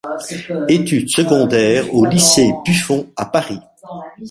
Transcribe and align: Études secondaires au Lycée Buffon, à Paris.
Études 0.67 1.09
secondaires 1.09 1.93
au 1.93 2.05
Lycée 2.07 2.49
Buffon, 2.65 3.05
à 3.15 3.27
Paris. 3.27 3.59